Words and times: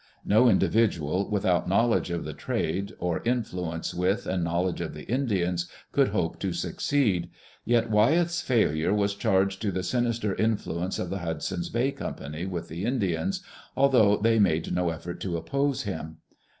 No 0.25 0.49
individual, 0.49 1.29
without 1.29 1.69
knowledge 1.69 2.09
of 2.09 2.25
the 2.25 2.33
trade, 2.33 2.93
or 2.97 3.21
influence 3.23 3.93
with 3.93 4.25
and 4.25 4.43
knowledge 4.43 4.81
of 4.81 4.95
the 4.95 5.03
In 5.03 5.27
dians, 5.27 5.67
could 5.91 6.07
hope 6.07 6.39
to 6.39 6.53
succeed; 6.53 7.29
yet 7.65 7.91
Wyeth's 7.91 8.41
failure 8.41 8.95
was 8.95 9.13
charged 9.13 9.61
to 9.61 9.71
the 9.71 9.83
sinister 9.83 10.33
influence 10.33 10.97
of 10.97 11.11
the 11.11 11.19
Hudson's 11.19 11.69
Bay 11.69 11.91
Company 11.91 12.47
with 12.47 12.67
the 12.67 12.83
Indians, 12.83 13.43
although 13.77 14.17
they 14.17 14.39
made 14.39 14.73
no 14.73 14.89
effort 14.89 15.19
to 15.19 15.37
oppose 15.37 15.83
him. 15.83 16.17